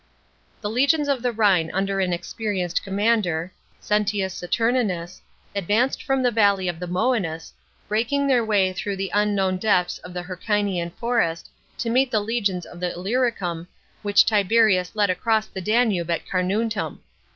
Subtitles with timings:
[0.61, 3.81] The legions of the Rhine under an experienced commander, On.
[3.81, 5.21] Sentius Saturninus,
[5.55, 7.51] advanced from the valley of the Mcenus,
[7.87, 12.65] breaking their way through the unknown depths of the Hercynian Forest, to meet the legions
[12.65, 13.67] of Illyricum,
[14.01, 17.01] which Tiberius led across the Danube at Carnuntum.